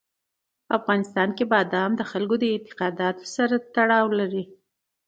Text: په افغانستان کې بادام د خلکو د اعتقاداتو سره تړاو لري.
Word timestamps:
په 0.65 0.71
افغانستان 0.79 1.29
کې 1.37 1.43
بادام 1.53 1.91
د 1.95 2.01
خلکو 2.11 2.35
د 2.39 2.43
اعتقاداتو 2.53 3.23
سره 3.35 3.55
تړاو 3.75 4.07
لري. 4.19 4.43